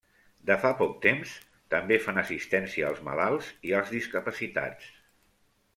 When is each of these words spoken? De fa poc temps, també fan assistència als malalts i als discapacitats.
De 0.51 0.55
fa 0.61 0.69
poc 0.79 0.95
temps, 1.03 1.33
també 1.75 1.99
fan 2.07 2.19
assistència 2.23 2.89
als 2.89 3.05
malalts 3.11 3.53
i 3.73 3.79
als 3.83 3.95
discapacitats. 3.99 4.91